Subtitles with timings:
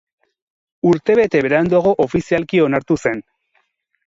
[0.91, 3.23] Urtebete beranduago ofizialki onartu zen.